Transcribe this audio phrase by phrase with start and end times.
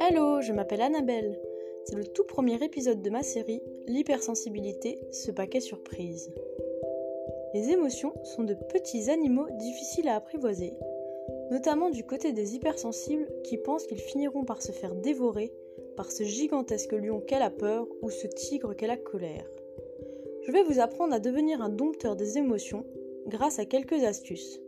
[0.00, 1.38] Hello, je m'appelle Annabelle.
[1.84, 6.32] C'est le tout premier épisode de ma série L'hypersensibilité, ce paquet surprise.
[7.54, 10.74] Les émotions sont de petits animaux difficiles à apprivoiser,
[11.52, 15.52] notamment du côté des hypersensibles qui pensent qu'ils finiront par se faire dévorer
[15.96, 19.48] par ce gigantesque lion qu'elle a peur ou ce tigre qu'elle a colère.
[20.42, 22.84] Je vais vous apprendre à devenir un dompteur des émotions
[23.28, 24.60] grâce à quelques astuces.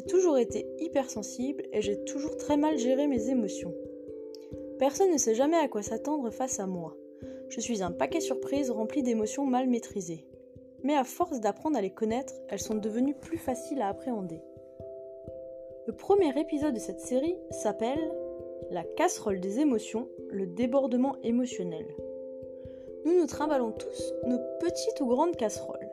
[0.00, 3.74] J'ai toujours été hypersensible et j'ai toujours très mal géré mes émotions.
[4.78, 6.96] Personne ne sait jamais à quoi s'attendre face à moi.
[7.50, 10.24] Je suis un paquet surprise rempli d'émotions mal maîtrisées.
[10.84, 14.40] Mais à force d'apprendre à les connaître, elles sont devenues plus faciles à appréhender.
[15.86, 18.10] Le premier épisode de cette série s'appelle
[18.70, 21.84] La casserole des émotions, le débordement émotionnel.
[23.04, 25.90] Nous nous trimballons tous nos petites ou grandes casseroles,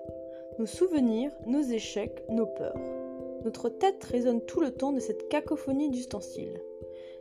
[0.60, 2.97] nos souvenirs, nos échecs, nos peurs.
[3.44, 6.62] Notre tête résonne tout le temps de cette cacophonie d'ustensiles.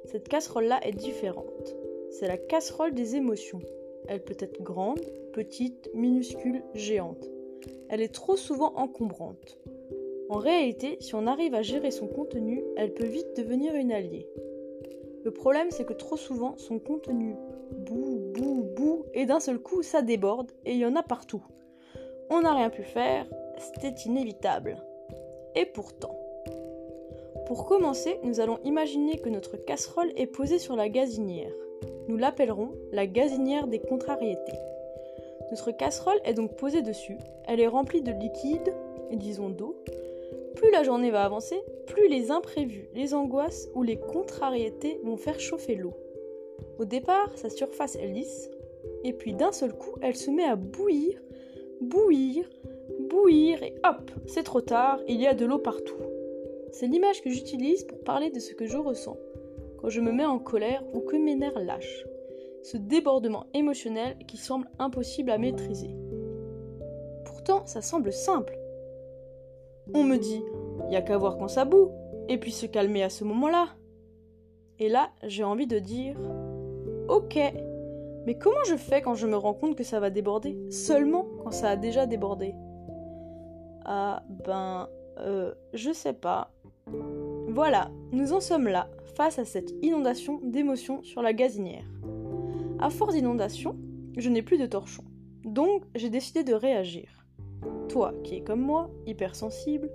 [0.06, 1.77] Cette casserole-là est différente.
[2.11, 3.61] C'est la casserole des émotions.
[4.08, 5.00] Elle peut être grande,
[5.33, 7.28] petite, minuscule, géante.
[7.89, 9.58] Elle est trop souvent encombrante.
[10.28, 14.28] En réalité, si on arrive à gérer son contenu, elle peut vite devenir une alliée.
[15.25, 17.34] Le problème, c'est que trop souvent, son contenu
[17.73, 21.42] bou, bou, bou, et d'un seul coup, ça déborde, et il y en a partout.
[22.30, 23.27] On n'a rien pu faire,
[23.58, 24.77] c'était inévitable.
[25.56, 26.14] Et pourtant.
[27.46, 31.52] Pour commencer, nous allons imaginer que notre casserole est posée sur la gazinière.
[32.08, 34.58] Nous l'appellerons la gazinière des contrariétés.
[35.50, 38.74] Notre casserole est donc posée dessus, elle est remplie de liquide,
[39.10, 39.77] et disons d'eau.
[40.56, 45.40] Plus la journée va avancer, plus les imprévus, les angoisses ou les contrariétés vont faire
[45.40, 45.94] chauffer l'eau.
[46.78, 48.50] Au départ, sa surface est lisse,
[49.04, 51.18] et puis d'un seul coup, elle se met à bouillir,
[51.80, 52.46] bouillir,
[53.17, 55.97] bouillir, et hop, c'est trop tard, il y a de l'eau partout.
[56.72, 59.17] C'est l'image que j'utilise pour parler de ce que je ressens
[59.78, 62.05] quand je me mets en colère ou que mes nerfs lâchent.
[62.62, 65.95] Ce débordement émotionnel qui semble impossible à maîtriser.
[67.24, 68.58] Pourtant, ça semble simple.
[69.95, 70.42] On me dit,
[70.89, 71.90] il y a qu'à voir quand ça boue,
[72.29, 73.69] et puis se calmer à ce moment-là.
[74.79, 76.17] Et là, j'ai envie de dire,
[77.08, 77.39] ok,
[78.27, 80.58] mais comment je fais quand je me rends compte que ça va déborder?
[80.70, 82.55] Seulement quand ça a déjà débordé?
[83.89, 84.89] Ah ben,
[85.19, 86.51] euh, je sais pas.
[87.47, 91.86] Voilà, nous en sommes là, face à cette inondation d'émotions sur la gazinière.
[92.80, 93.77] À force d'inondation,
[94.17, 95.05] je n'ai plus de torchon.
[95.45, 97.25] Donc, j'ai décidé de réagir.
[97.89, 99.89] Toi, qui es comme moi, hypersensible,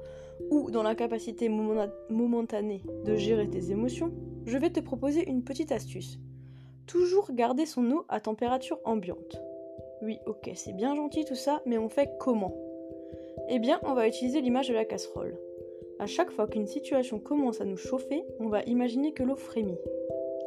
[0.50, 4.14] ou dans l'incapacité momentanée de gérer tes émotions,
[4.46, 6.18] je vais te proposer une petite astuce.
[6.88, 9.42] Toujours garder son eau à température ambiante.
[10.02, 12.71] Oui, ok, c'est bien gentil tout ça, mais on fait comment?
[13.54, 15.36] Eh bien, on va utiliser l'image de la casserole.
[16.00, 19.78] À chaque fois qu'une situation commence à nous chauffer, on va imaginer que l'eau frémit.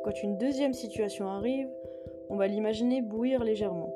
[0.02, 1.68] Quand une deuxième situation arrive,
[2.30, 3.94] on va l'imaginer bouillir légèrement.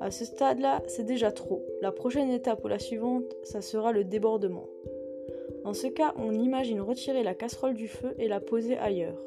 [0.00, 1.62] À ce stade-là, c'est déjà trop.
[1.82, 4.70] La prochaine étape ou la suivante, ça sera le débordement.
[5.64, 9.20] Dans ce cas, on imagine retirer la casserole du feu et la poser ailleurs.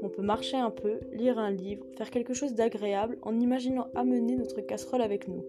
[0.00, 4.36] On peut marcher un peu, lire un livre, faire quelque chose d'agréable en imaginant amener
[4.36, 5.44] notre casserole avec nous.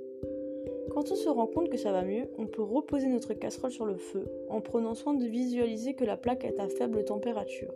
[0.95, 3.85] Quand on se rend compte que ça va mieux, on peut reposer notre casserole sur
[3.85, 7.73] le feu en prenant soin de visualiser que la plaque est à faible température.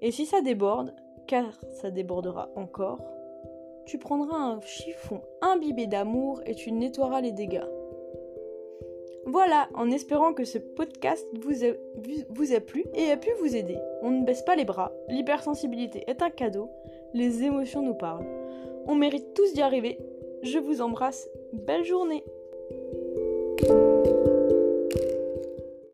[0.00, 0.94] Et si ça déborde,
[1.26, 2.98] car ça débordera encore,
[3.84, 7.66] tu prendras un chiffon imbibé d'amour et tu nettoieras les dégâts.
[9.26, 11.52] Voilà, en espérant que ce podcast vous
[12.30, 13.76] vous ait plu et a pu vous aider.
[14.00, 16.70] On ne baisse pas les bras, l'hypersensibilité est un cadeau,
[17.12, 18.26] les émotions nous parlent.
[18.86, 19.98] On mérite tous d'y arriver.
[20.42, 22.24] Je vous embrasse Belle journée